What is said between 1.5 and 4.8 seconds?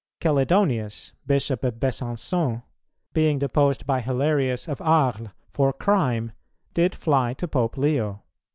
of Besançon, being deposed by Hilarius